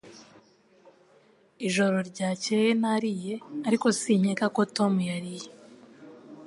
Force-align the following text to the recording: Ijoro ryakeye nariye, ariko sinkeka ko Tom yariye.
Ijoro 1.67 1.97
ryakeye 2.09 2.69
nariye, 2.81 3.33
ariko 3.67 3.87
sinkeka 3.99 4.45
ko 4.55 4.61
Tom 4.75 4.93
yariye. 5.09 5.47